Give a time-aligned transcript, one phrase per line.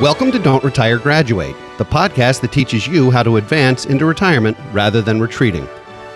[0.00, 4.56] Welcome to Don't Retire Graduate, the podcast that teaches you how to advance into retirement
[4.72, 5.68] rather than retreating.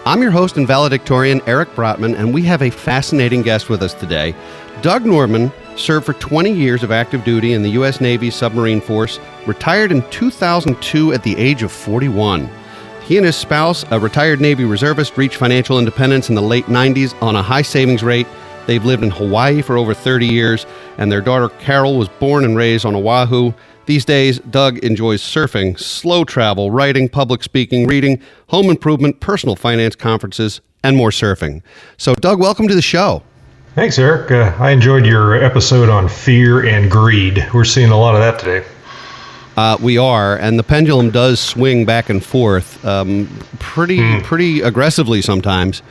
[0.07, 3.93] I'm your host and valedictorian, Eric Brotman, and we have a fascinating guest with us
[3.93, 4.35] today.
[4.81, 8.01] Doug Nordman served for 20 years of active duty in the U.S.
[8.01, 12.49] Navy submarine force, retired in 2002 at the age of 41.
[13.03, 17.15] He and his spouse, a retired Navy reservist, reached financial independence in the late 90s
[17.21, 18.27] on a high savings rate.
[18.67, 20.65] They've lived in Hawaii for over 30 years,
[20.97, 23.53] and their daughter Carol was born and raised on Oahu.
[23.87, 29.95] These days, Doug enjoys surfing, slow travel, writing, public speaking, reading, home improvement, personal finance
[29.95, 31.63] conferences, and more surfing.
[31.99, 33.23] So, Doug, welcome to the show.
[33.75, 34.31] Thanks, Eric.
[34.31, 37.47] Uh, I enjoyed your episode on fear and greed.
[37.53, 38.67] We're seeing a lot of that today.
[39.57, 43.29] Uh, we are, and the pendulum does swing back and forth um,
[43.59, 44.23] pretty, mm.
[44.23, 45.83] pretty aggressively sometimes.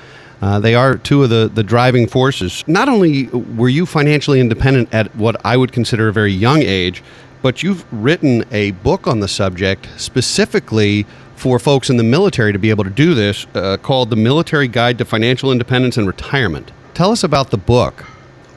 [0.41, 2.63] Uh, they are two of the, the driving forces.
[2.67, 7.03] Not only were you financially independent at what I would consider a very young age,
[7.43, 12.57] but you've written a book on the subject specifically for folks in the military to
[12.57, 16.71] be able to do this uh, called The Military Guide to Financial Independence and Retirement.
[16.93, 18.05] Tell us about the book.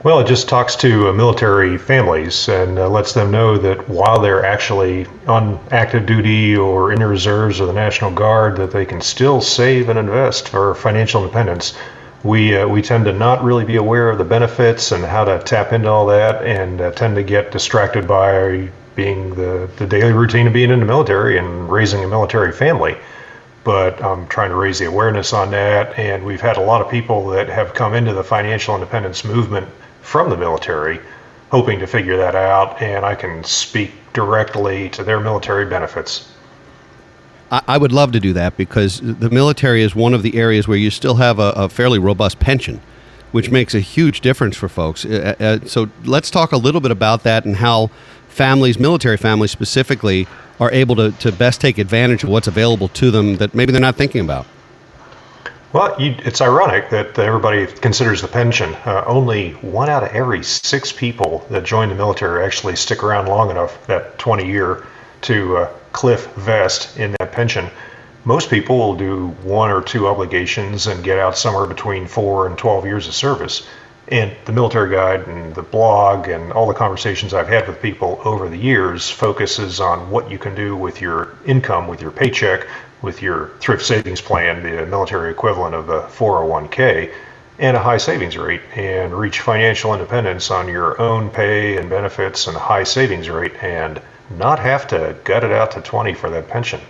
[0.04, 4.20] Well, it just talks to uh, military families and uh, lets them know that while
[4.20, 8.86] they're actually on active duty or in the reserves or the National Guard, that they
[8.86, 11.76] can still save and invest for financial independence
[12.26, 15.38] we uh, we tend to not really be aware of the benefits and how to
[15.44, 20.12] tap into all that, and uh, tend to get distracted by being the, the daily
[20.12, 22.96] routine of being in the military and raising a military family.
[23.62, 26.90] But I'm trying to raise the awareness on that, and we've had a lot of
[26.90, 29.68] people that have come into the financial independence movement
[30.02, 31.00] from the military,
[31.50, 36.32] hoping to figure that out, and I can speak directly to their military benefits.
[37.50, 40.76] I, would love to do that because the military is one of the areas where
[40.76, 42.80] you still have a, a fairly robust pension,
[43.32, 45.04] which makes a huge difference for folks.
[45.04, 47.90] Uh, uh, so let's talk a little bit about that and how
[48.28, 50.26] families, military families specifically,
[50.58, 53.80] are able to, to best take advantage of what's available to them that maybe they're
[53.80, 54.46] not thinking about.
[55.72, 58.74] Well, you, it's ironic that everybody considers the pension.
[58.86, 63.26] Uh, only one out of every six people that join the military actually stick around
[63.26, 64.86] long enough, that 20 year,
[65.22, 67.70] to uh, cliff vest in that pension.
[68.24, 72.58] Most people will do one or two obligations and get out somewhere between four and
[72.58, 73.66] 12 years of service.
[74.08, 78.20] And the military guide and the blog and all the conversations I've had with people
[78.24, 82.66] over the years focuses on what you can do with your income, with your paycheck,
[83.00, 87.10] with your thrift savings plan, the military equivalent of a 401k,
[87.58, 92.48] and a high savings rate, and reach financial independence on your own pay and benefits
[92.48, 93.54] and high savings rate.
[93.62, 93.98] And
[94.30, 96.80] not have to gut it out to 20 for that pension.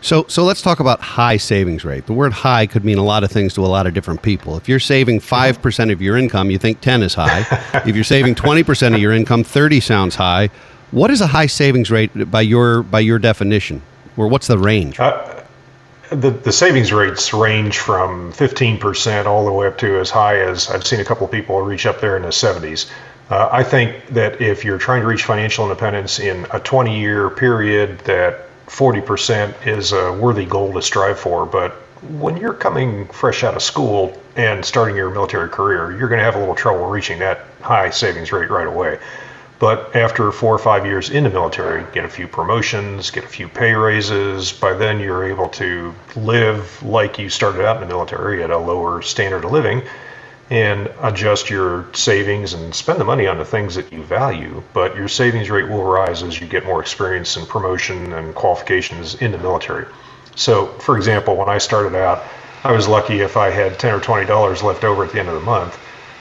[0.00, 2.06] So, so let's talk about high savings rate.
[2.06, 4.56] The word high could mean a lot of things to a lot of different people.
[4.56, 7.46] If you're saving 5% of your income, you think 10 is high.
[7.86, 10.50] if you're saving 20% of your income, 30 sounds high.
[10.90, 13.80] What is a high savings rate by your by your definition?
[14.16, 15.00] Or what's the range?
[15.00, 15.42] Uh,
[16.10, 20.68] the, the savings rates range from 15% all the way up to as high as
[20.68, 22.90] I've seen a couple of people reach up there in the 70s.
[23.32, 27.30] Uh, I think that if you're trying to reach financial independence in a 20 year
[27.30, 31.46] period, that 40% is a worthy goal to strive for.
[31.46, 31.72] But
[32.20, 36.24] when you're coming fresh out of school and starting your military career, you're going to
[36.24, 38.98] have a little trouble reaching that high savings rate right away.
[39.58, 43.28] But after four or five years in the military, get a few promotions, get a
[43.28, 44.52] few pay raises.
[44.52, 48.58] By then, you're able to live like you started out in the military at a
[48.58, 49.80] lower standard of living
[50.50, 54.62] and adjust your savings and spend the money on the things that you value.
[54.74, 59.14] But your savings rate will rise as you get more experience and promotion and qualifications
[59.14, 59.86] in the military.
[60.34, 62.22] So, for example, when I started out,
[62.64, 65.28] I was lucky if I had 10 or 20 dollars left over at the end
[65.28, 65.78] of the month.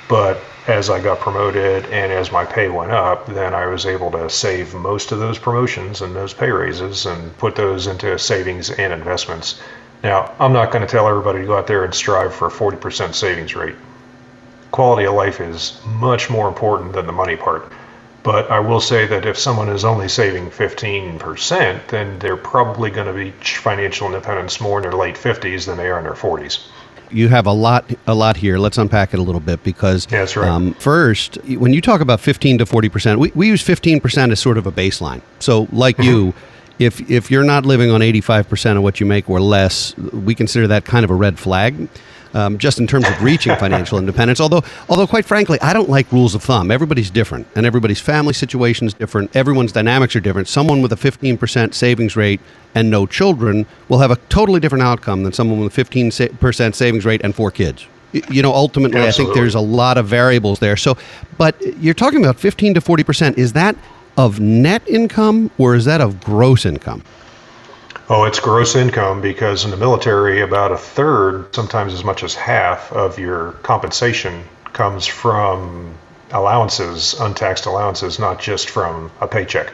[0.08, 4.12] But as I got promoted and as my pay went up, then I was able
[4.12, 8.70] to save most of those promotions and those pay raises and put those into savings
[8.70, 9.62] and investments.
[10.04, 12.52] Now, I'm not going to tell everybody to go out there and strive for a
[12.52, 13.76] 40% savings rate
[14.72, 17.72] quality of life is much more important than the money part.
[18.24, 23.08] But I will say that if someone is only saving 15%, then they're probably going
[23.08, 26.68] to reach financial independence more in their late 50s than they are in their 40s.
[27.10, 28.58] You have a lot, a lot here.
[28.58, 30.48] Let's unpack it a little bit because yeah, right.
[30.48, 34.32] Um, first, when you talk about 15 to 40 percent, we, we use 15 percent
[34.32, 35.22] as sort of a baseline.
[35.40, 36.10] So, like mm-hmm.
[36.10, 36.34] you,
[36.80, 40.34] if if you're not living on 85 percent of what you make or less, we
[40.34, 41.90] consider that kind of a red flag
[42.34, 44.40] um, just in terms of reaching financial independence.
[44.40, 46.72] Although, although quite frankly, I don't like rules of thumb.
[46.72, 49.36] Everybody's different, and everybody's family situation is different.
[49.36, 50.48] Everyone's dynamics are different.
[50.48, 52.42] Someone with a 15% savings rate
[52.74, 57.06] and no children will have a totally different outcome than someone with a 15% savings
[57.06, 57.86] rate and four kids.
[58.30, 59.32] You know, ultimately, Absolutely.
[59.32, 60.76] I think there's a lot of variables there.
[60.76, 60.98] So,
[61.38, 63.38] but you're talking about 15 to 40%.
[63.38, 63.76] Is that
[64.18, 67.04] of net income or is that of gross income?
[68.14, 72.36] Oh, it's gross income because in the military, about a third, sometimes as much as
[72.36, 74.44] half of your compensation
[74.74, 75.96] comes from
[76.32, 79.72] allowances, untaxed allowances, not just from a paycheck.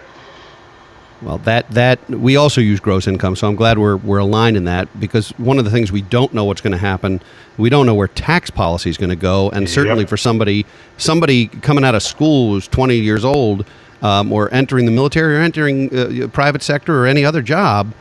[1.24, 4.66] Well, that that we also use gross income, so I'm glad we're we're aligned in
[4.66, 7.20] that because one of the things we don't know what's going to happen,
[7.58, 10.10] we don't know where tax policy is going to go, and certainly yep.
[10.10, 10.64] for somebody
[10.98, 13.66] somebody coming out of school who's 20 years old,
[14.04, 17.92] um, or entering the military or entering uh, private sector or any other job,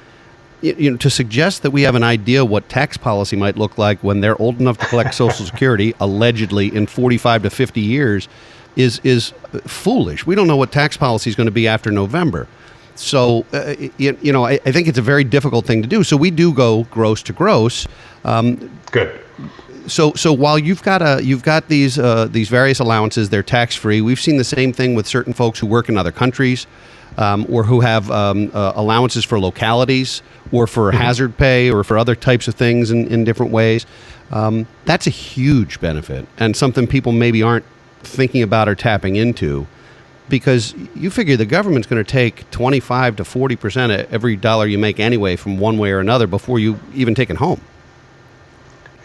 [0.61, 3.79] you, you know, to suggest that we have an idea what tax policy might look
[3.79, 8.29] like when they're old enough to collect Social Security, allegedly in 45 to 50 years,
[8.77, 9.33] is is
[9.67, 10.27] foolish.
[10.27, 12.47] We don't know what tax policy is going to be after November.
[12.95, 16.03] So, uh, you, you, know, I, I, think it's a very difficult thing to do.
[16.03, 17.87] So we do go gross to gross.
[18.25, 19.21] Um, Good.
[19.87, 23.77] So, so while you've got a, you've got these uh, these various allowances, they're tax
[23.77, 24.01] free.
[24.01, 26.67] We've seen the same thing with certain folks who work in other countries,
[27.17, 30.23] um, or who have um, uh, allowances for localities,
[30.53, 30.99] or for mm-hmm.
[30.99, 33.87] hazard pay, or for other types of things in, in different ways.
[34.31, 37.65] Um, that's a huge benefit, and something people maybe aren't
[38.03, 39.67] thinking about or tapping into
[40.29, 44.67] because you figure the government's going to take 25 to 40 percent of every dollar
[44.67, 47.61] you make anyway from one way or another before you even take it home.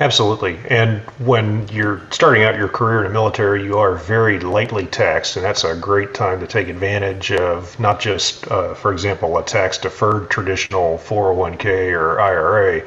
[0.02, 0.58] Absolutely.
[0.68, 5.36] And when you're starting out your career in the military, you are very lightly taxed,
[5.36, 9.44] and that's a great time to take advantage of not just, uh, for example, a
[9.44, 12.82] tax deferred traditional 401k or IRA,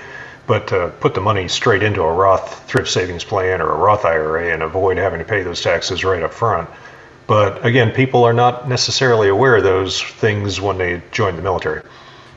[0.48, 4.04] but to put the money straight into a Roth thrift savings plan or a Roth
[4.04, 6.68] IRA and avoid having to pay those taxes right up front.
[7.28, 11.82] But again, people are not necessarily aware of those things when they join the military.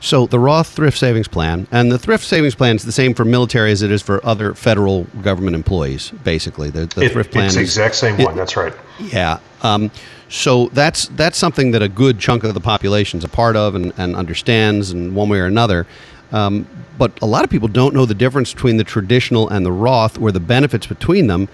[0.00, 3.24] So the Roth Thrift Savings Plan, and the Thrift Savings Plan is the same for
[3.24, 6.10] military as it is for other federal government employees.
[6.22, 8.36] Basically, the, the it, Thrift Plan it's the exact same it, one.
[8.36, 8.72] That's right.
[9.00, 9.40] Yeah.
[9.62, 9.90] Um,
[10.28, 13.74] so that's that's something that a good chunk of the population is a part of
[13.74, 15.86] and, and understands in one way or another.
[16.30, 16.68] Um,
[16.98, 20.20] but a lot of people don't know the difference between the traditional and the Roth,
[20.20, 21.48] or the benefits between them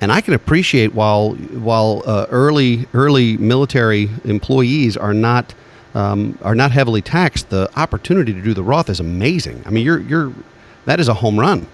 [0.00, 5.54] and I can appreciate while while uh, early early military employees are not
[5.94, 9.62] um, are not heavily taxed, the opportunity to do the Roth is amazing.
[9.66, 10.32] I mean, you're you're
[10.84, 11.66] that is a home run.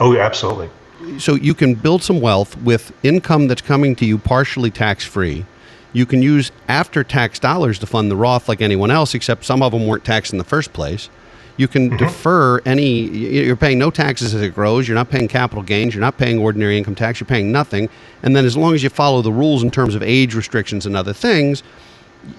[0.00, 0.70] Oh, absolutely.
[1.18, 5.44] So you can build some wealth with income that's coming to you partially tax free.
[5.92, 9.62] You can use after tax dollars to fund the Roth like anyone else, except some
[9.62, 11.08] of them weren't taxed in the first place.
[11.56, 11.98] You can mm-hmm.
[11.98, 14.88] defer any, you're paying no taxes as it grows.
[14.88, 15.94] You're not paying capital gains.
[15.94, 17.20] You're not paying ordinary income tax.
[17.20, 17.88] You're paying nothing.
[18.24, 20.96] And then as long as you follow the rules in terms of age restrictions and
[20.96, 21.62] other things,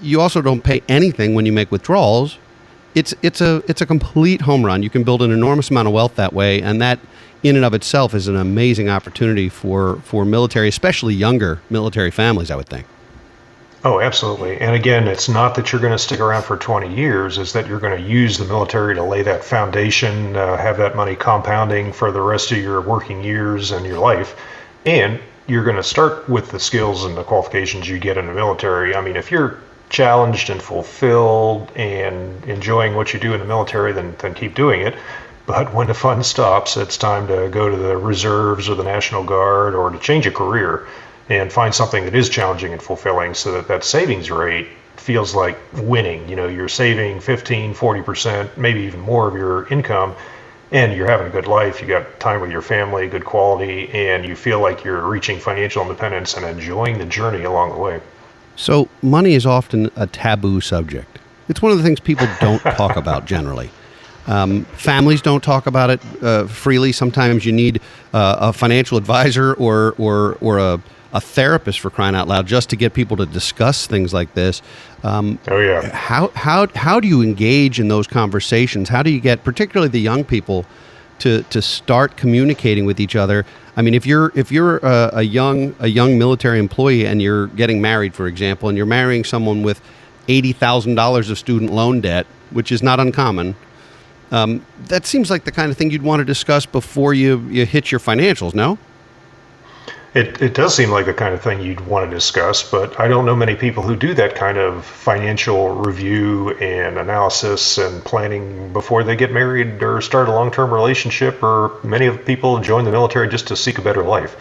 [0.02, 2.38] you also don't pay anything when you make withdrawals.
[2.94, 4.82] It's, it's, a, it's a complete home run.
[4.82, 6.62] You can build an enormous amount of wealth that way.
[6.62, 6.98] And that,
[7.42, 12.50] in and of itself, is an amazing opportunity for, for military, especially younger military families,
[12.50, 12.86] I would think.
[13.84, 14.58] Oh, absolutely.
[14.60, 17.68] And again, it's not that you're going to stick around for 20 years, it's that
[17.68, 21.92] you're going to use the military to lay that foundation, uh, have that money compounding
[21.92, 24.34] for the rest of your working years and your life.
[24.86, 28.34] And you're going to start with the skills and the qualifications you get in the
[28.34, 28.96] military.
[28.96, 33.92] I mean, if you're challenged and fulfilled and enjoying what you do in the military,
[33.92, 34.94] then, then keep doing it.
[35.46, 39.22] But when the fun stops, it's time to go to the reserves or the National
[39.22, 40.86] Guard or to change a career
[41.28, 45.56] and find something that is challenging and fulfilling so that that savings rate feels like
[45.74, 46.28] winning.
[46.28, 50.14] You know, you're saving 15, 40%, maybe even more of your income,
[50.72, 51.80] and you're having a good life.
[51.80, 55.82] You got time with your family, good quality, and you feel like you're reaching financial
[55.82, 58.00] independence and enjoying the journey along the way.
[58.56, 61.18] So, money is often a taboo subject.
[61.48, 63.70] It's one of the things people don't talk about generally.
[64.26, 66.90] Um, families don't talk about it uh, freely.
[66.90, 67.80] Sometimes you need
[68.12, 70.80] uh, a financial advisor or, or, or a
[71.16, 74.60] a therapist for crying out loud just to get people to discuss things like this.
[75.02, 75.88] Um, oh yeah.
[75.94, 78.90] How how how do you engage in those conversations?
[78.90, 80.66] How do you get particularly the young people
[81.20, 83.44] to to start communicating with each other?
[83.76, 87.48] I mean, if you're if you're a, a young a young military employee and you're
[87.48, 89.80] getting married, for example, and you're marrying someone with
[90.28, 93.54] eighty thousand dollars of student loan debt, which is not uncommon.
[94.30, 97.64] Um, that seems like the kind of thing you'd want to discuss before you, you
[97.64, 98.76] hit your financials, no?
[100.14, 103.06] It, it does seem like the kind of thing you'd want to discuss, but I
[103.06, 108.72] don't know many people who do that kind of financial review and analysis and planning
[108.72, 112.84] before they get married or start a long term relationship, or many of people join
[112.84, 114.36] the military just to seek a better life.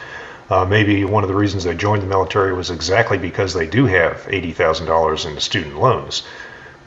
[0.49, 3.85] Uh, maybe one of the reasons they joined the military was exactly because they do
[3.85, 6.23] have $80,000 in student loans.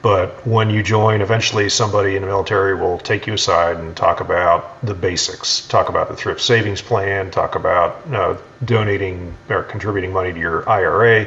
[0.01, 4.21] But when you join, eventually somebody in the military will take you aside and talk
[4.21, 10.13] about the basics, talk about the thrift savings plan, talk about uh, donating or contributing
[10.13, 11.27] money to your IRA,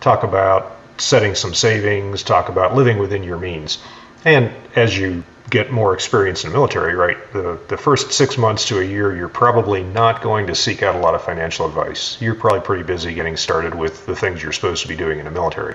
[0.00, 3.78] talk about setting some savings, talk about living within your means.
[4.24, 8.66] And as you get more experience in the military, right, the, the first six months
[8.68, 12.20] to a year, you're probably not going to seek out a lot of financial advice.
[12.20, 15.24] You're probably pretty busy getting started with the things you're supposed to be doing in
[15.24, 15.74] the military.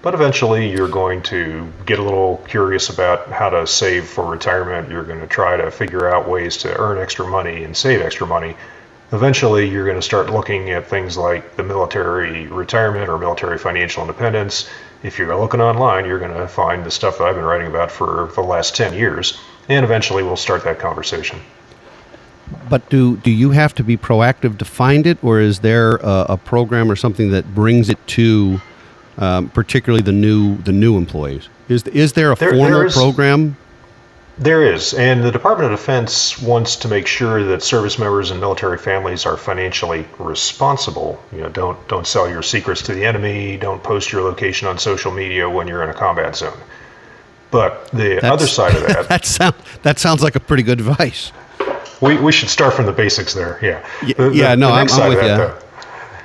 [0.00, 4.88] But eventually, you're going to get a little curious about how to save for retirement.
[4.90, 8.24] You're going to try to figure out ways to earn extra money and save extra
[8.24, 8.56] money.
[9.10, 14.02] Eventually, you're going to start looking at things like the military retirement or military financial
[14.02, 14.68] independence.
[15.02, 17.90] If you're looking online, you're going to find the stuff that I've been writing about
[17.90, 19.40] for the last 10 years.
[19.68, 21.40] And eventually, we'll start that conversation.
[22.70, 26.26] But do, do you have to be proactive to find it, or is there a,
[26.30, 28.60] a program or something that brings it to
[29.18, 31.48] um, particularly the new the new employees?
[31.68, 33.56] Is is there a there, formal there is, program?
[34.38, 38.38] There is, and the Department of Defense wants to make sure that service members and
[38.38, 41.20] military families are financially responsible.
[41.32, 43.56] You know, don't don't sell your secrets to the enemy.
[43.56, 46.56] Don't post your location on social media when you're in a combat zone.
[47.50, 50.78] But the That's, other side of that that sound that sounds like a pretty good
[50.78, 51.32] advice.
[52.00, 53.58] We, we should start from the basics there.
[53.60, 53.84] Yeah.
[54.02, 54.50] The, yeah.
[54.50, 55.28] The, no, the I'm, I'm with you.
[55.28, 55.58] Though,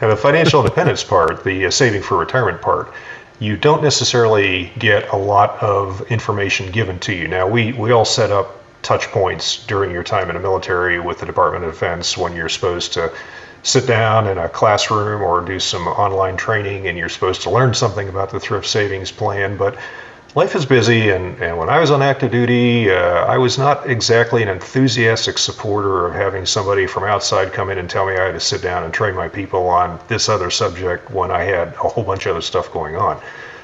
[0.04, 2.94] and the financial independence part, the uh, saving for retirement part,
[3.40, 7.30] you don't necessarily get a lot of information given to you.
[7.30, 11.20] Now, we, we all set up touch points during your time in the military with
[11.20, 13.14] the Department of Defense when you're supposed to
[13.64, 17.74] sit down in a classroom or do some online training and you're supposed to learn
[17.74, 19.56] something about the thrift savings plan.
[19.56, 19.78] But
[20.36, 23.88] life is busy, and, and when I was on active duty, uh, I was not
[23.88, 28.26] exactly an enthusiastic supporter of having somebody from outside come in and tell me I
[28.26, 31.70] had to sit down and train my people on this other subject when I had
[31.70, 33.22] a whole bunch of other stuff going on.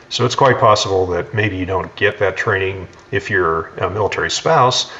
[0.09, 4.29] So it's quite possible that maybe you don't get that training if you're a military
[4.29, 4.91] spouse.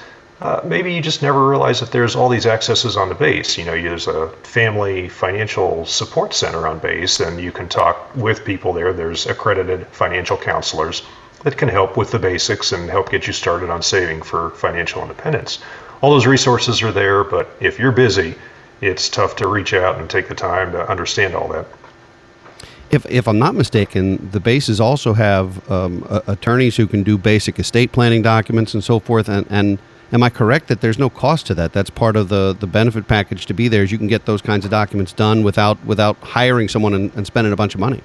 [0.42, 3.58] Uh, maybe you just never realize that there's all these accesses on the base.
[3.58, 8.46] You know, there's a family financial support center on base, and you can talk with
[8.46, 8.94] people there.
[8.94, 11.04] There's accredited financial counselors
[11.43, 15.01] that can help with the basics and help get you started on saving for financial
[15.01, 15.60] independence.
[16.01, 18.36] All those resources are there, but if you're busy,
[18.81, 21.65] it's tough to reach out and take the time to understand all that.
[22.91, 27.17] If, if I'm not mistaken, the bases also have um, uh, attorneys who can do
[27.17, 29.29] basic estate planning documents and so forth.
[29.29, 29.77] And, and
[30.12, 31.72] am I correct that there's no cost to that?
[31.72, 33.84] That's part of the, the benefit package to be there.
[33.84, 37.27] Is you can get those kinds of documents done without without hiring someone and, and
[37.27, 38.01] spending a bunch of money.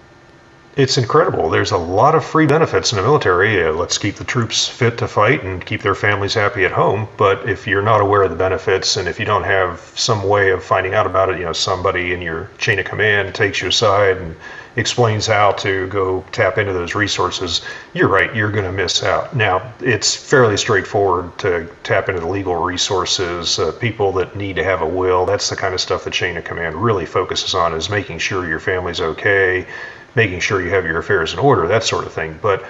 [0.77, 1.51] It's incredible.
[1.51, 3.65] There's a lot of free benefits in the military.
[3.65, 7.07] Uh, let's keep the troops fit to fight and keep their families happy at home.
[7.17, 10.51] But if you're not aware of the benefits and if you don't have some way
[10.51, 13.69] of finding out about it, you know, somebody in your chain of command takes you
[13.69, 14.35] aside and
[14.75, 17.61] explains how to go tap into those resources,
[17.93, 19.37] you're right, you're going to miss out.
[19.37, 24.65] Now, it's fairly straightforward to tap into the legal resources, uh, people that need to
[24.65, 25.25] have a will.
[25.25, 28.49] That's the kind of stuff the chain of command really focuses on is making sure
[28.49, 29.69] your family's okay
[30.15, 32.39] making sure you have your affairs in order, that sort of thing.
[32.41, 32.65] But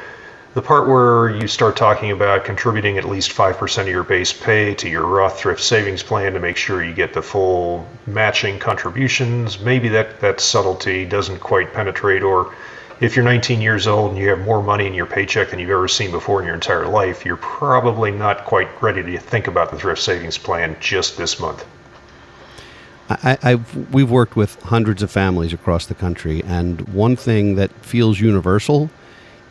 [0.55, 4.73] the part where you start talking about contributing at least 5% of your base pay
[4.77, 9.59] to your Roth thrift savings plan to make sure you get the full matching contributions,
[9.59, 12.23] maybe that, that subtlety doesn't quite penetrate.
[12.23, 12.55] Or
[13.01, 15.71] if you're 19 years old and you have more money in your paycheck than you've
[15.71, 19.73] ever seen before in your entire life, you're probably not quite ready to think about
[19.73, 21.65] the thrift savings plan just this month.
[23.09, 27.71] I, I've, we've worked with hundreds of families across the country, and one thing that
[27.85, 28.91] feels universal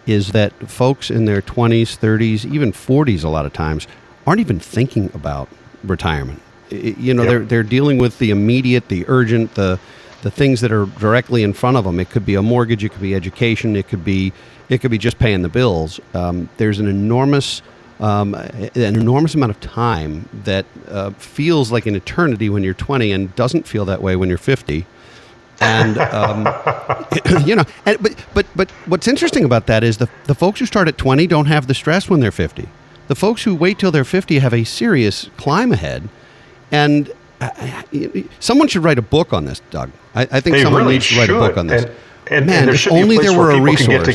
[0.05, 3.88] is that folks in their 20s, 30s, even 40s, a lot of times,
[4.25, 5.50] aren't even thinking about
[5.83, 6.41] retirement.
[6.69, 7.29] You know, yep.
[7.29, 9.79] they're they're dealing with the immediate, the urgent, the
[10.24, 12.00] the things that are directly in front of them.
[12.00, 14.33] It could be a mortgage, it could be education, it could be
[14.69, 16.00] it could be just paying the bills.
[16.13, 17.62] Um, there's an enormous
[18.00, 23.12] um, an enormous amount of time that uh, feels like an eternity when you're 20
[23.12, 24.86] and doesn't feel that way when you're 50
[25.62, 26.48] and um,
[27.46, 30.66] you know and, but but but what's interesting about that is the the folks who
[30.66, 32.68] start at 20 don't have the stress when they're 50
[33.08, 36.10] the folks who wait till they're 50 have a serious climb ahead.
[36.72, 37.50] And uh,
[38.40, 39.92] someone should write a book on this doug.
[40.16, 41.36] I, I think they someone really needs to write should.
[41.36, 41.84] a book on this.
[41.84, 41.94] And,
[42.32, 44.08] and, Man, and if only there were a resource.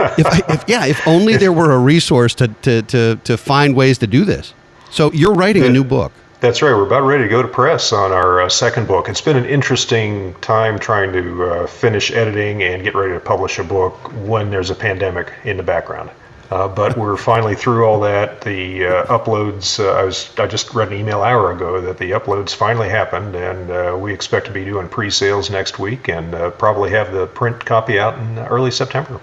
[0.00, 3.74] If, I, if, yeah, if only there were a resource to, to, to, to find
[3.74, 4.54] ways to do this.
[4.90, 6.12] So you're writing a new book.
[6.40, 6.74] That's right.
[6.74, 9.08] We're about ready to go to press on our uh, second book.
[9.08, 13.60] It's been an interesting time trying to uh, finish editing and get ready to publish
[13.60, 13.94] a book
[14.24, 16.10] when there's a pandemic in the background.
[16.50, 18.40] Uh, but we're finally through all that.
[18.40, 22.10] The uh, uploads, uh, I was I just read an email hour ago that the
[22.10, 26.90] uploads finally happened, and uh, we expect to be doing pre-sales next week and probably
[26.90, 29.20] have the print copy out in early September.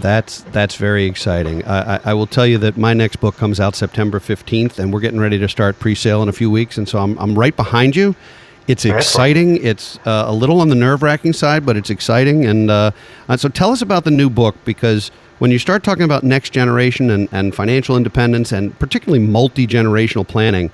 [0.00, 1.64] That's that's very exciting.
[1.64, 5.00] I, I, will tell you that my next book comes out September fifteenth, and we're
[5.00, 7.96] getting ready to start pre-sale in a few weeks, and so I'm I'm right behind
[7.96, 8.14] you.
[8.68, 9.56] It's exciting.
[9.64, 12.44] It's uh, a little on the nerve wracking side, but it's exciting.
[12.44, 12.90] And uh,
[13.36, 17.10] so tell us about the new book because when you start talking about next generation
[17.10, 20.70] and, and financial independence and particularly multi generational planning,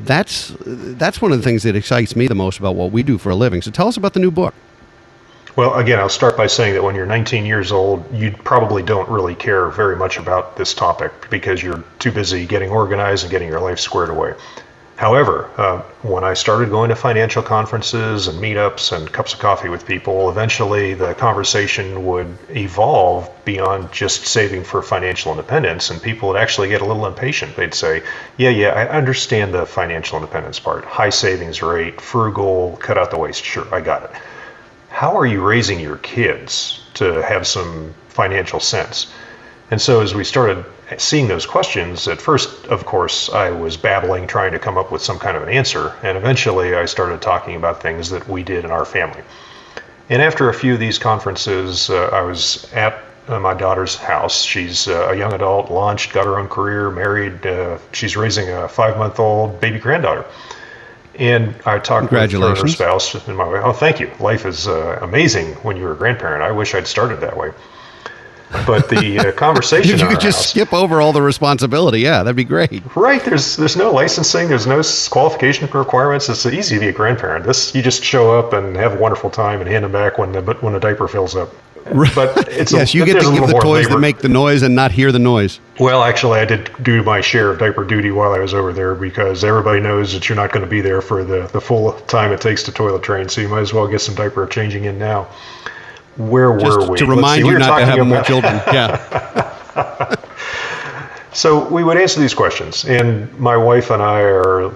[0.00, 3.18] that's that's one of the things that excites me the most about what we do
[3.18, 3.60] for a living.
[3.60, 4.54] So tell us about the new book.
[5.54, 9.08] Well, again, I'll start by saying that when you're 19 years old, you probably don't
[9.10, 13.48] really care very much about this topic because you're too busy getting organized and getting
[13.48, 14.32] your life squared away.
[14.96, 19.68] However, uh, when I started going to financial conferences and meetups and cups of coffee
[19.68, 26.28] with people, eventually the conversation would evolve beyond just saving for financial independence, and people
[26.30, 27.56] would actually get a little impatient.
[27.56, 28.02] They'd say,
[28.38, 33.18] Yeah, yeah, I understand the financial independence part high savings rate, frugal, cut out the
[33.18, 33.44] waste.
[33.44, 34.12] Sure, I got it.
[35.02, 39.12] How are you raising your kids to have some financial sense?
[39.72, 40.64] And so as we started
[40.96, 45.02] seeing those questions, at first, of course, I was babbling, trying to come up with
[45.02, 45.92] some kind of an answer.
[46.04, 49.24] And eventually, I started talking about things that we did in our family.
[50.08, 54.42] And after a few of these conferences, uh, I was at uh, my daughter's house.
[54.42, 57.44] She's uh, a young adult, launched, got her own career, married.
[57.44, 60.24] Uh, she's raising a five month old baby granddaughter.
[61.18, 63.62] And I talked with her spouse and my wife.
[63.64, 64.10] Oh, thank you.
[64.18, 66.42] Life is uh, amazing when you're a grandparent.
[66.42, 67.52] I wish I'd started that way.
[68.66, 72.00] But the uh, conversation you could just house, skip over all the responsibility.
[72.00, 72.82] Yeah, that'd be great.
[72.94, 73.24] Right.
[73.24, 74.48] There's there's no licensing.
[74.48, 76.28] There's no qualification requirements.
[76.28, 77.46] It's easy to be a grandparent.
[77.46, 80.32] This you just show up and have a wonderful time and hand them back when
[80.32, 81.50] the when the diaper fills up.
[82.14, 83.94] But it's yes, a, you get to give the toys labor.
[83.94, 85.58] that make the noise and not hear the noise.
[85.80, 88.94] Well, actually, I did do my share of diaper duty while I was over there
[88.94, 92.30] because everybody knows that you're not going to be there for the, the full time
[92.32, 94.98] it takes to toilet train, so you might as well get some diaper changing in
[94.98, 95.28] now
[96.16, 96.98] where Just were we?
[96.98, 98.06] To remind see, you we not to have about...
[98.06, 98.60] more children.
[98.72, 100.16] Yeah.
[101.32, 104.68] so we would answer these questions, and my wife and I are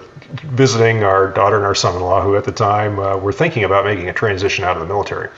[0.45, 4.09] visiting our daughter and our son-in-law, who at the time uh, were thinking about making
[4.09, 5.29] a transition out of the military.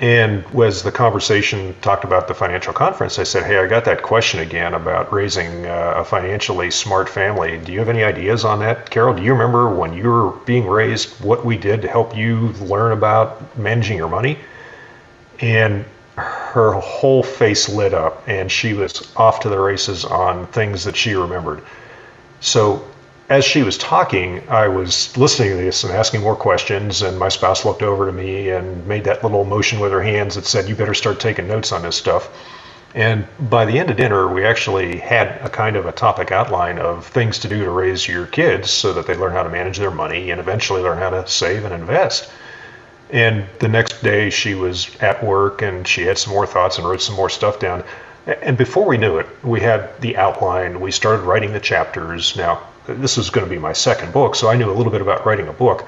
[0.00, 4.02] And as the conversation talked about the financial conference, I said, Hey, I got that
[4.02, 7.58] question again about raising uh, a financially smart family.
[7.58, 8.90] Do you have any ideas on that?
[8.90, 12.48] Carol, do you remember when you were being raised what we did to help you
[12.60, 14.38] learn about managing your money?
[15.40, 15.84] and
[16.16, 20.96] her whole face lit up and she was off to the races on things that
[20.96, 21.62] she remembered.
[22.40, 22.84] So
[23.28, 27.28] as she was talking, I was listening to this and asking more questions, and my
[27.28, 30.68] spouse looked over to me and made that little motion with her hands that said,
[30.68, 32.30] You better start taking notes on this stuff.
[32.94, 36.78] And by the end of dinner, we actually had a kind of a topic outline
[36.78, 39.76] of things to do to raise your kids so that they learn how to manage
[39.76, 42.30] their money and eventually learn how to save and invest.
[43.10, 46.88] And the next day she was at work and she had some more thoughts and
[46.88, 47.84] wrote some more stuff down.
[48.26, 50.80] And before we knew it, we had the outline.
[50.80, 52.36] We started writing the chapters.
[52.36, 55.00] Now, this was going to be my second book, so I knew a little bit
[55.00, 55.86] about writing a book,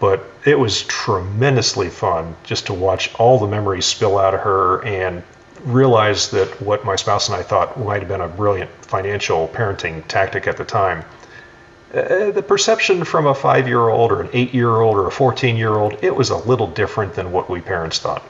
[0.00, 4.84] but it was tremendously fun just to watch all the memories spill out of her
[4.84, 5.22] and
[5.64, 10.06] realize that what my spouse and I thought might have been a brilliant financial parenting
[10.08, 11.04] tactic at the time
[11.94, 15.10] uh, the perception from a five year old or an eight year old or a
[15.10, 18.22] 14 year old, it was a little different than what we parents thought.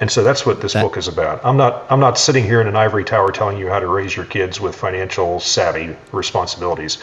[0.00, 1.40] And so that's what this that, book is about.
[1.44, 4.14] I'm not I'm not sitting here in an ivory tower telling you how to raise
[4.14, 6.98] your kids with financial savvy responsibilities.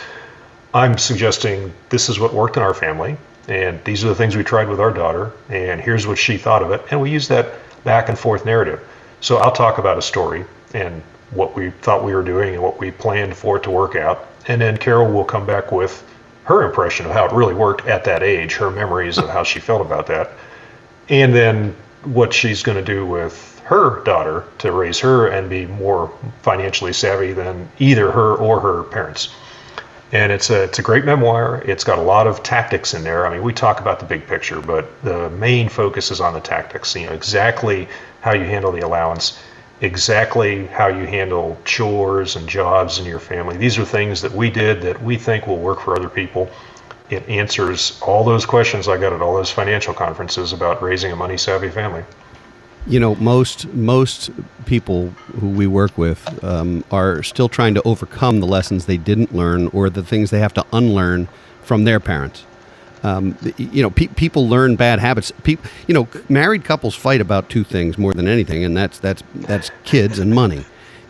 [0.77, 4.43] I'm suggesting this is what worked in our family, and these are the things we
[4.43, 7.55] tried with our daughter, and here's what she thought of it, and we use that
[7.83, 8.79] back and forth narrative.
[9.19, 12.79] So I'll talk about a story and what we thought we were doing and what
[12.79, 16.03] we planned for it to work out, and then Carol will come back with
[16.43, 19.59] her impression of how it really worked at that age, her memories of how she
[19.59, 20.29] felt about that,
[21.09, 25.65] and then what she's going to do with her daughter to raise her and be
[25.65, 26.13] more
[26.43, 29.29] financially savvy than either her or her parents.
[30.11, 31.61] And it's a it's a great memoir.
[31.65, 33.27] It's got a lot of tactics in there.
[33.27, 36.39] I mean, we talk about the big picture, but the main focus is on the
[36.39, 36.95] tactics.
[36.95, 37.89] You know exactly
[38.21, 39.37] how you handle the allowance,
[39.81, 43.57] exactly how you handle chores and jobs in your family.
[43.57, 46.49] These are things that we did that we think will work for other people.
[47.09, 51.15] It answers all those questions I got at all those financial conferences about raising a
[51.15, 52.03] money savvy family.
[52.85, 54.29] You know, most most
[54.65, 55.09] people
[55.39, 59.67] who we work with um, are still trying to overcome the lessons they didn't learn
[59.67, 61.27] or the things they have to unlearn
[61.63, 62.45] from their parents.
[63.03, 65.31] Um, you know, pe- people learn bad habits.
[65.43, 69.23] Pe- you know, married couples fight about two things more than anything, and that's that's
[69.35, 70.65] that's kids and money,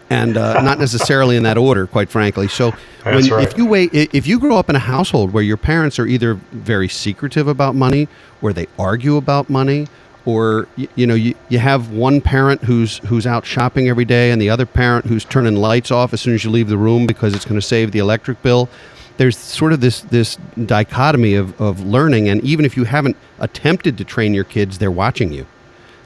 [0.09, 2.47] and uh, not necessarily in that order, quite frankly.
[2.47, 2.71] So,
[3.03, 3.47] when, right.
[3.47, 6.33] if you wait, if you grow up in a household where your parents are either
[6.33, 8.07] very secretive about money,
[8.41, 9.87] or they argue about money,
[10.27, 14.41] or you, know, you, you have one parent who's who's out shopping every day, and
[14.41, 17.33] the other parent who's turning lights off as soon as you leave the room because
[17.33, 18.67] it's going to save the electric bill.
[19.15, 23.97] There's sort of this this dichotomy of, of learning and even if you haven't attempted
[23.99, 25.47] to train your kids they're watching you.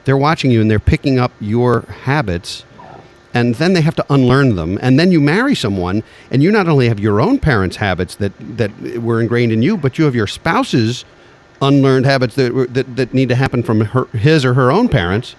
[0.04, 2.64] They're watching you and they're picking up your habits
[3.34, 4.78] and then they have to unlearn them.
[4.82, 8.32] And then you marry someone and you not only have your own parents habits that
[8.56, 8.70] that
[9.02, 11.04] were ingrained in you but you have your spouse's
[11.62, 15.34] unlearned habits that that, that need to happen from her, his or her own parents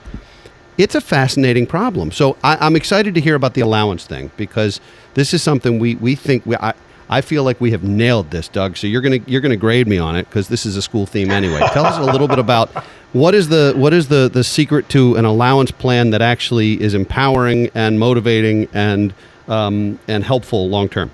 [0.75, 4.81] it's a fascinating problem so I, am excited to hear about the allowance thing because
[5.13, 6.73] this is something we we think we, I,
[7.09, 8.75] I feel like we have nailed this, Doug.
[8.77, 11.29] So you're gonna you're gonna grade me on it because this is a school theme
[11.31, 11.59] anyway.
[11.71, 12.71] Tell us a little bit about
[13.13, 16.93] what is the what is the the secret to an allowance plan that actually is
[16.93, 19.13] empowering and motivating and
[19.47, 21.11] um, and helpful long term.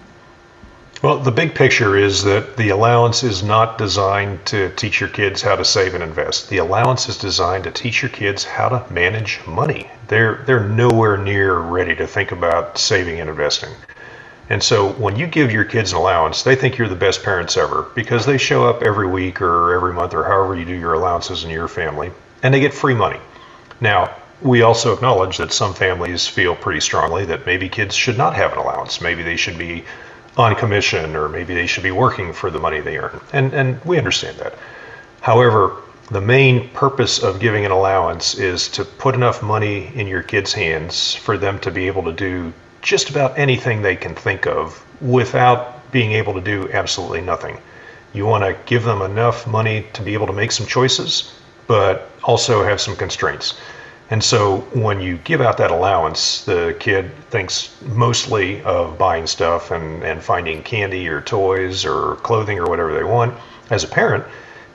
[1.02, 5.42] Well, the big picture is that the allowance is not designed to teach your kids
[5.42, 6.50] how to save and invest.
[6.50, 9.90] The allowance is designed to teach your kids how to manage money.
[10.10, 13.70] They're they're nowhere near ready to think about saving and investing.
[14.50, 17.56] And so when you give your kids an allowance, they think you're the best parents
[17.56, 20.96] ever because they show up every week or every month or however you do your
[20.96, 22.12] allowances in your family
[22.44, 23.20] and they get free money.
[23.80, 28.36] Now, we also acknowledge that some families feel pretty strongly that maybe kids should not
[28.36, 29.00] have an allowance.
[29.00, 29.86] Maybe they should be
[30.40, 33.20] on commission or maybe they should be working for the money they earn.
[33.34, 34.54] And and we understand that.
[35.20, 35.76] However,
[36.10, 40.54] the main purpose of giving an allowance is to put enough money in your kids'
[40.54, 44.84] hands for them to be able to do just about anything they can think of
[45.02, 47.58] without being able to do absolutely nothing.
[48.14, 51.34] You want to give them enough money to be able to make some choices,
[51.68, 53.60] but also have some constraints.
[54.12, 59.70] And so when you give out that allowance, the kid thinks mostly of buying stuff
[59.70, 63.38] and, and finding candy or toys or clothing or whatever they want.
[63.70, 64.24] As a parent,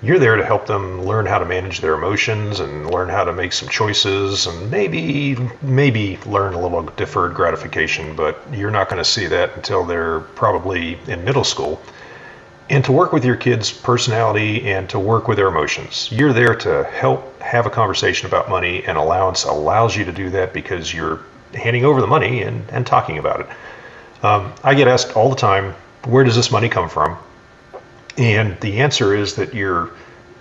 [0.04, 3.32] you're there to help them learn how to manage their emotions and learn how to
[3.32, 8.98] make some choices and maybe maybe learn a little deferred gratification but you're not going
[8.98, 11.80] to see that until they're probably in middle school
[12.70, 16.54] and to work with your kids personality and to work with their emotions you're there
[16.54, 20.92] to help have a conversation about money and allowance allows you to do that because
[20.92, 21.20] you're
[21.52, 23.46] handing over the money and, and talking about it
[24.24, 25.74] um, i get asked all the time
[26.04, 27.16] where does this money come from
[28.16, 29.90] and the answer is that you're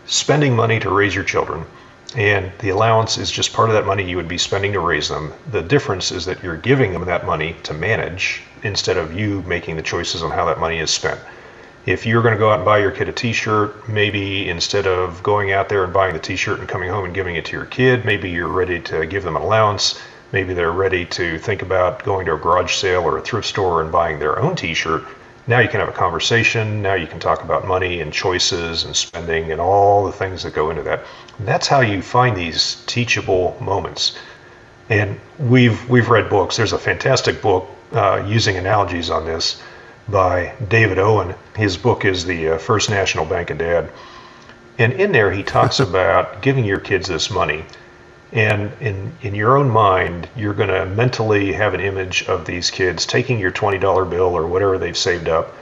[0.05, 1.65] spending money to raise your children,
[2.15, 5.09] and the allowance is just part of that money you would be spending to raise
[5.09, 5.33] them.
[5.49, 9.75] The difference is that you're giving them that money to manage instead of you making
[9.75, 11.19] the choices on how that money is spent.
[11.85, 14.87] If you're going to go out and buy your kid a t shirt, maybe instead
[14.87, 17.45] of going out there and buying the t shirt and coming home and giving it
[17.45, 19.99] to your kid, maybe you're ready to give them an allowance.
[20.31, 23.81] Maybe they're ready to think about going to a garage sale or a thrift store
[23.81, 25.03] and buying their own t shirt
[25.45, 26.81] now you can have a conversation.
[26.81, 30.53] Now you can talk about money and choices and spending and all the things that
[30.53, 31.03] go into that.
[31.37, 34.17] And that's how you find these teachable moments.
[34.89, 36.55] And we've we've read books.
[36.55, 39.61] There's a fantastic book uh, using analogies on this
[40.07, 41.35] by David Owen.
[41.55, 43.89] His book is the uh, First National Bank of Dad,
[44.77, 47.65] and in there he talks about giving your kids this money
[48.33, 52.71] and in, in your own mind, you're going to mentally have an image of these
[52.71, 55.53] kids taking your $20 bill or whatever they've saved up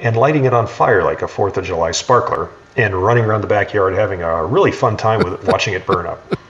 [0.00, 3.46] and lighting it on fire like a 4th of July sparkler and running around the
[3.46, 6.34] backyard having a really fun time with it, watching it burn up.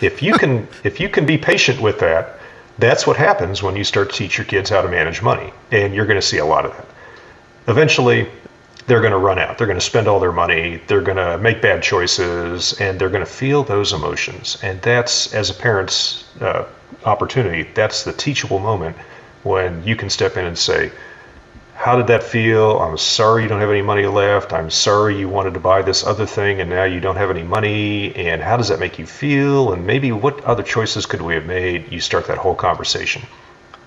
[0.00, 2.40] If you can if you can be patient with that,
[2.78, 5.94] that's what happens when you start to teach your kids how to manage money and
[5.94, 6.86] you're going to see a lot of that.
[7.68, 8.28] Eventually,
[8.86, 9.58] they're going to run out.
[9.58, 10.80] They're going to spend all their money.
[10.86, 14.58] They're going to make bad choices, and they're going to feel those emotions.
[14.62, 16.66] And that's, as a parent's uh,
[17.04, 18.96] opportunity, that's the teachable moment
[19.44, 20.90] when you can step in and say,
[21.82, 22.78] How did that feel?
[22.78, 24.52] I'm sorry you don't have any money left.
[24.52, 27.42] I'm sorry you wanted to buy this other thing and now you don't have any
[27.42, 28.14] money.
[28.14, 29.72] And how does that make you feel?
[29.72, 31.90] And maybe what other choices could we have made?
[31.90, 33.22] You start that whole conversation.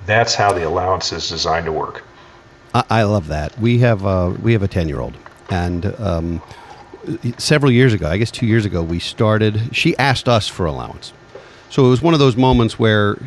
[0.05, 2.03] That's how the allowance is designed to work.
[2.73, 3.57] I, I love that.
[3.59, 5.15] We have uh, we have a ten year old,
[5.49, 6.41] and um,
[7.37, 9.73] several years ago, I guess two years ago, we started.
[9.73, 11.13] She asked us for allowance,
[11.69, 13.17] so it was one of those moments where,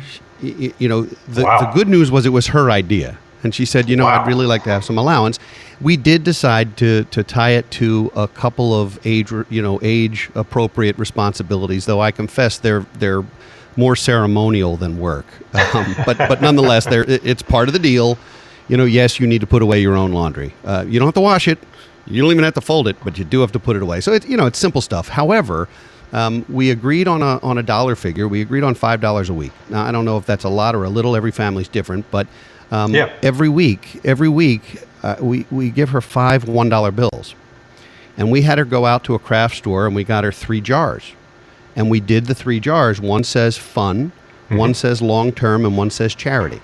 [0.41, 1.59] you know, the, wow.
[1.59, 4.21] the good news was it was her idea, and she said, you know, wow.
[4.21, 5.39] I'd really like to have some allowance.
[5.81, 10.29] We did decide to to tie it to a couple of age, you know, age
[10.35, 11.85] appropriate responsibilities.
[11.85, 13.23] Though I confess they're they're
[13.77, 15.25] more ceremonial than work,
[15.73, 18.17] um, but but nonetheless, they it's part of the deal
[18.69, 20.53] you know, yes, you need to put away your own laundry.
[20.63, 21.57] Uh, you don't have to wash it.
[22.05, 23.99] You don't even have to fold it, but you do have to put it away.
[23.99, 25.09] So it's you know it's simple stuff.
[25.09, 25.67] However,
[26.13, 28.27] um, we agreed on a on a dollar figure.
[28.27, 29.51] We agreed on five dollars a week.
[29.69, 31.15] Now I don't know if that's a lot or a little.
[31.15, 32.27] Every family's different, but
[32.71, 33.11] um, yeah.
[33.23, 37.35] every week, every week, uh, we we give her five one dollar bills,
[38.17, 40.61] and we had her go out to a craft store and we got her three
[40.61, 41.13] jars,
[41.75, 42.99] and we did the three jars.
[43.01, 44.11] One says fun,
[44.45, 44.57] mm-hmm.
[44.57, 46.61] one says long term, and one says charity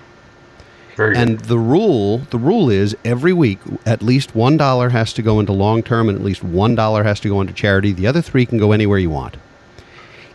[0.96, 1.20] Very good.
[1.20, 5.40] And the rule, the rule is every week at least one dollar has to go
[5.40, 7.92] into long term, and at least one dollar has to go into charity.
[7.92, 9.36] The other three can go anywhere you want.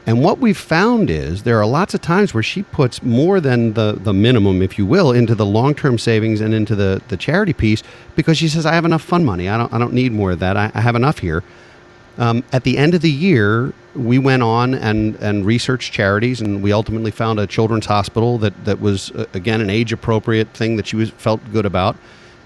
[0.06, 3.74] And what we've found is there are lots of times where she puts more than
[3.74, 7.18] the, the minimum, if you will, into the long term savings and into the, the
[7.18, 7.84] charity piece
[8.16, 9.48] because she says, I have enough fun money.
[9.48, 10.58] I don't, I don't need more of that.
[10.58, 11.44] I, I have enough here.
[12.18, 16.62] Um, at the end of the year, we went on and, and researched charities, and
[16.62, 20.76] we ultimately found a children's hospital that, that was, uh, again, an age appropriate thing
[20.78, 21.96] that she was, felt good about.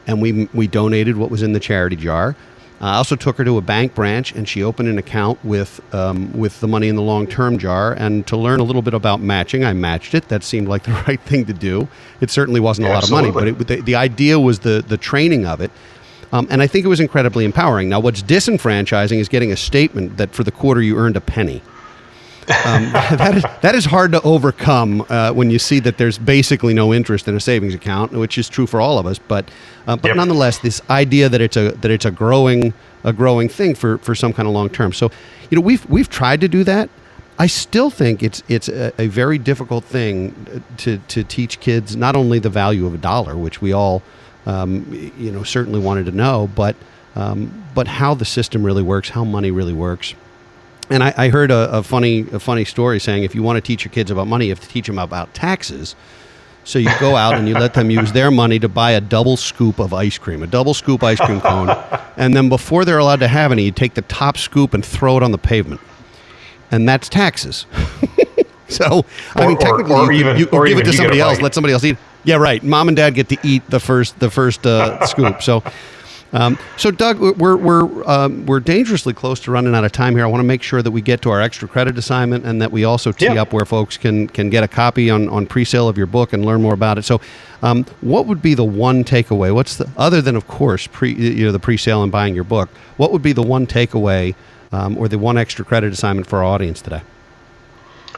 [0.07, 2.35] And we, we donated what was in the charity jar.
[2.81, 6.31] I also took her to a bank branch, and she opened an account with um,
[6.33, 7.93] with the money in the long term jar.
[7.93, 10.27] And to learn a little bit about matching, I matched it.
[10.27, 11.87] That seemed like the right thing to do.
[12.19, 14.97] It certainly wasn't a lot of money, but it, the, the idea was the the
[14.97, 15.71] training of it.
[16.31, 17.87] Um, and I think it was incredibly empowering.
[17.87, 21.61] Now, what's disenfranchising is getting a statement that for the quarter you earned a penny.
[22.47, 26.73] Um, that is that is hard to overcome uh, when you see that there's basically
[26.73, 29.19] no interest in a savings account, which is true for all of us.
[29.19, 29.49] But
[29.87, 30.17] uh, but yep.
[30.17, 34.15] nonetheless, this idea that it's a that it's a growing a growing thing for for
[34.15, 34.93] some kind of long term.
[34.93, 35.11] So
[35.49, 36.89] you know we've we've tried to do that.
[37.37, 42.15] I still think it's it's a, a, very difficult thing to to teach kids not
[42.15, 44.03] only the value of a dollar, which we all
[44.45, 44.85] um,
[45.17, 46.75] you know certainly wanted to know, but
[47.15, 50.15] um, but how the system really works, how money really works.
[50.89, 53.61] And I, I heard a, a, funny a funny story saying if you want to
[53.61, 55.95] teach your kids about money, you have to teach them about taxes.
[56.65, 59.37] So you go out and you let them use their money to buy a double
[59.37, 61.69] scoop of ice cream, a double scoop ice cream cone,
[62.17, 65.15] and then before they're allowed to have any, you take the top scoop and throw
[65.15, 65.79] it on the pavement,
[66.71, 67.67] and that's taxes.
[68.67, 71.39] so I mean, technically, or, or you, even, you, you give it to somebody else,
[71.39, 71.97] let somebody else eat.
[72.23, 72.63] Yeah, right.
[72.63, 75.43] Mom and dad get to eat the first the first uh, scoop.
[75.43, 75.63] So
[76.35, 80.25] um, so, Doug, we're we're um, we're dangerously close to running out of time here.
[80.25, 82.73] I want to make sure that we get to our extra credit assignment and that
[82.73, 85.97] we also tee up where folks can can get a copy on on pre-sale of
[85.97, 87.03] your book and learn more about it.
[87.03, 87.21] So,
[87.63, 89.55] um, what would be the one takeaway?
[89.55, 92.67] What's the other than of course pre you know the pre-sale and buying your book?
[92.97, 94.35] What would be the one takeaway
[94.73, 97.01] um, or the one extra credit assignment for our audience today?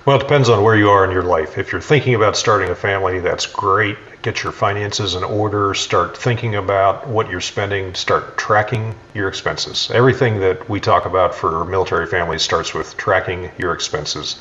[0.06, 1.60] Well, it depends on where you are in your life.
[1.60, 3.97] If you're thinking about starting a family, that's great.
[4.21, 9.89] Get your finances in order, start thinking about what you're spending, start tracking your expenses.
[9.93, 14.38] Everything that we talk about for military families starts with tracking your expenses.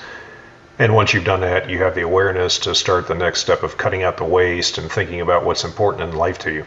[0.79, 3.77] And once you've done that, you have the awareness to start the next step of
[3.77, 6.65] cutting out the waste and thinking about what's important in life to you.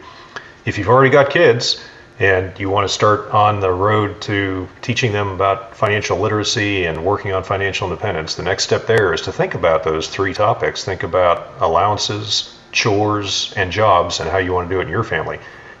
[0.64, 1.82] If you've already got kids,
[2.20, 7.02] and you want to start on the road to teaching them about financial literacy and
[7.02, 10.84] working on financial independence, the next step there is to think about those three topics.
[10.84, 15.04] Think about allowances, chores, and jobs, and how you want to do it in your
[15.04, 15.38] family.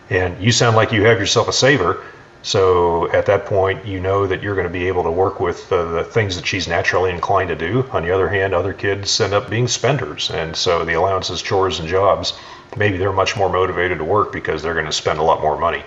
[0.08, 2.04] And you sound like you have yourself a saver.
[2.42, 5.68] So at that point, you know that you're going to be able to work with
[5.68, 7.86] the things that she's naturally inclined to do.
[7.92, 10.30] On the other hand, other kids end up being spenders.
[10.30, 12.32] And so the allowances, chores, and jobs,
[12.76, 15.58] maybe they're much more motivated to work because they're going to spend a lot more
[15.58, 15.84] money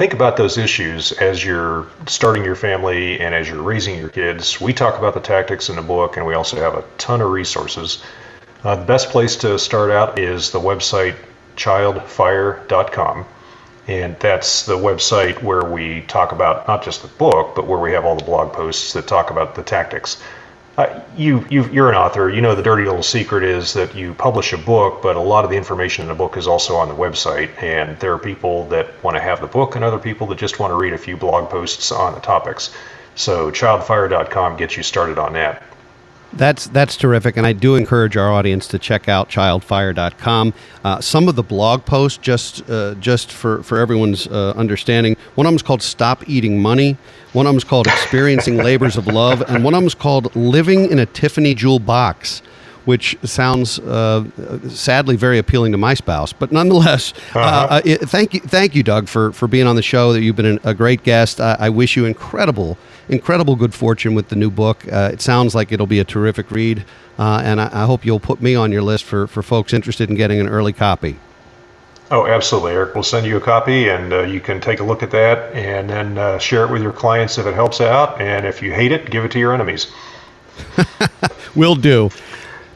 [0.00, 4.58] think about those issues as you're starting your family and as you're raising your kids.
[4.58, 7.30] We talk about the tactics in the book, and we also have a ton of
[7.30, 8.02] resources.
[8.62, 11.16] Uh, the best place to start out is the website
[11.56, 13.26] childfire.com.
[13.86, 17.92] And that's the website where we talk about not just the book, but where we
[17.92, 20.22] have all the blog posts that talk about the tactics.
[20.76, 22.30] Uh, you, you, you're an author.
[22.30, 25.44] You know the dirty little secret is that you publish a book, but a lot
[25.44, 27.50] of the information in the book is also on the website.
[27.62, 30.58] And there are people that want to have the book, and other people that just
[30.58, 32.72] want to read a few blog posts on the topics.
[33.16, 35.62] So childfire.com gets you started on that.
[36.32, 40.54] That's that's terrific, and I do encourage our audience to check out childfire.com.
[40.84, 45.46] Uh, some of the blog posts, just uh, just for for everyone's uh, understanding, one
[45.46, 46.96] of them is called "Stop Eating Money,"
[47.32, 50.34] one of them is called "Experiencing Labors of Love," and one of them is called
[50.36, 52.42] "Living in a Tiffany Jewel Box."
[52.86, 54.24] which sounds uh,
[54.68, 56.32] sadly very appealing to my spouse.
[56.32, 57.66] But nonetheless, uh, uh-huh.
[57.70, 60.12] uh, it, thank you, thank you, Doug, for for being on the show.
[60.12, 61.40] That you've been a great guest.
[61.40, 62.78] I wish you incredible,
[63.10, 64.90] incredible good fortune with the new book.
[64.90, 66.84] Uh, it sounds like it'll be a terrific read,
[67.18, 70.08] uh, and I, I hope you'll put me on your list for for folks interested
[70.08, 71.16] in getting an early copy.
[72.12, 72.94] Oh, absolutely, Eric.
[72.94, 75.88] We'll send you a copy, and uh, you can take a look at that, and
[75.88, 78.20] then uh, share it with your clients if it helps out.
[78.20, 79.92] And if you hate it, give it to your enemies.
[81.54, 82.10] Will do.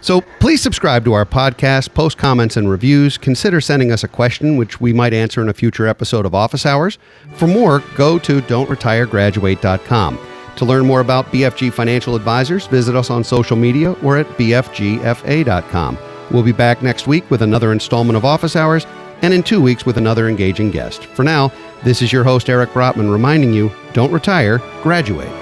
[0.04, 3.16] So please subscribe to our podcast, post comments and reviews.
[3.16, 6.66] Consider sending us a question, which we might answer in a future episode of Office
[6.66, 6.98] Hours.
[7.36, 10.18] For more, go to don'tretiregraduate.com.
[10.56, 15.98] To learn more about BFG Financial Advisors, visit us on social media or at bfgfa.com.
[16.30, 18.84] We'll be back next week with another installment of Office Hours
[19.22, 21.06] and in two weeks with another engaging guest.
[21.06, 21.50] For now,
[21.82, 25.32] this is your host, Eric Brotman, reminding you don't retire, graduate.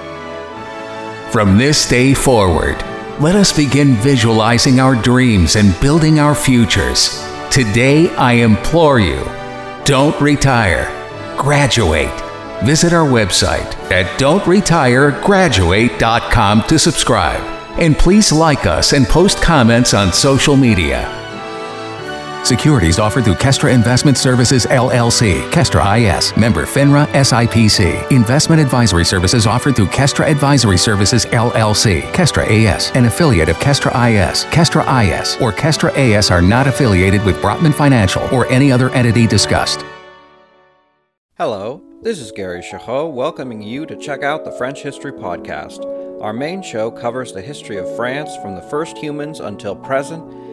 [1.33, 2.81] From this day forward,
[3.19, 7.23] let us begin visualizing our dreams and building our futures.
[7.51, 9.23] Today, I implore you
[9.85, 10.87] don't retire,
[11.37, 12.19] graduate.
[12.63, 17.43] Visit our website at don'tretiregraduate.com to subscribe.
[17.77, 21.22] And please like us and post comments on social media.
[22.43, 28.11] Securities offered through Kestra Investment Services LLC, Kestra IS, member FINRA SIPC.
[28.11, 33.91] Investment advisory services offered through Kestra Advisory Services LLC, Kestra AS, an affiliate of Kestra
[34.09, 34.43] IS.
[34.45, 39.25] Kestra IS or Kestra AS are not affiliated with Brotman Financial or any other entity
[39.25, 39.85] discussed.
[41.37, 45.81] Hello, this is Gary Chahot welcoming you to check out the French History Podcast.
[46.21, 50.52] Our main show covers the history of France from the first humans until present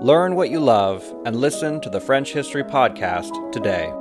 [0.00, 3.92] Learn what you love and listen to the French History Podcast today.